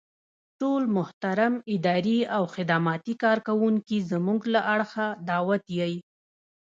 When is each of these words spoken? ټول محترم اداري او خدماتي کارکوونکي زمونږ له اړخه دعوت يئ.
ټول 0.59 0.81
محترم 0.97 1.53
اداري 1.75 2.19
او 2.35 2.43
خدماتي 2.55 3.13
کارکوونکي 3.23 3.97
زمونږ 4.11 4.41
له 4.53 4.61
اړخه 4.75 5.05
دعوت 5.29 5.63
يئ. 5.79 5.95